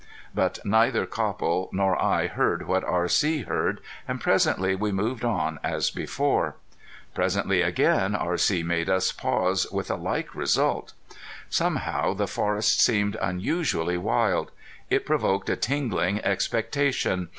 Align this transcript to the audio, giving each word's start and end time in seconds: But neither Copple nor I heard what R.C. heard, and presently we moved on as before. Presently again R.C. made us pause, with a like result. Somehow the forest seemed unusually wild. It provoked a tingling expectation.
But 0.33 0.57
neither 0.65 1.05
Copple 1.05 1.69
nor 1.71 1.95
I 2.03 2.25
heard 2.25 2.65
what 2.65 2.83
R.C. 2.83 3.43
heard, 3.43 3.81
and 4.07 4.19
presently 4.19 4.73
we 4.73 4.91
moved 4.91 5.23
on 5.23 5.59
as 5.63 5.91
before. 5.91 6.55
Presently 7.13 7.61
again 7.61 8.15
R.C. 8.15 8.63
made 8.63 8.89
us 8.89 9.11
pause, 9.11 9.67
with 9.71 9.91
a 9.91 9.95
like 9.95 10.33
result. 10.33 10.93
Somehow 11.51 12.15
the 12.15 12.25
forest 12.25 12.81
seemed 12.81 13.15
unusually 13.21 13.99
wild. 13.99 14.49
It 14.89 15.05
provoked 15.05 15.51
a 15.51 15.55
tingling 15.55 16.19
expectation. 16.25 17.29